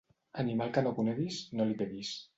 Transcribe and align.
Animal 0.43 0.71
que 0.77 0.83
no 0.87 0.95
coneguis, 1.01 1.39
no 1.61 1.71
li 1.71 1.81
peguis. 1.83 2.19